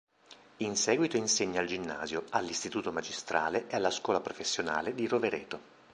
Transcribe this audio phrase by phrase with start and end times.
[0.57, 5.59] In seguito insegna al Ginnasio, all'Istituto magistrale e alla Scuola professionale di Rovereto.